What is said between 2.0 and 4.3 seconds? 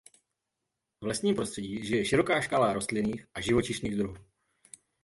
široká škála rostlinných a živočišných druhů.